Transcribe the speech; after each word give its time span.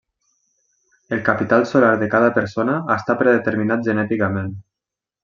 El 1.17 1.21
capital 1.27 1.67
solar 1.73 1.91
de 2.03 2.07
cada 2.15 2.31
persona 2.39 2.79
està 2.97 3.17
predeterminat 3.23 3.85
genèticament. 3.91 4.53